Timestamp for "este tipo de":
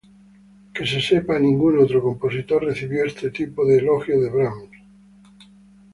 3.05-3.77